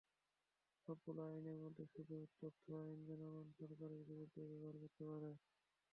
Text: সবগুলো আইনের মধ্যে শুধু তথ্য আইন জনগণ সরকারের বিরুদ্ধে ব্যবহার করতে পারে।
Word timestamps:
সবগুলো 0.83 1.21
আইনের 1.27 1.57
মধ্যে 1.63 1.83
শুধু 1.93 2.17
তথ্য 2.39 2.65
আইন 2.81 2.99
জনগণ 3.07 3.47
সরকারের 3.59 4.01
বিরুদ্ধে 4.09 4.41
ব্যবহার 4.43 4.75
করতে 4.83 5.03
পারে। 5.09 5.29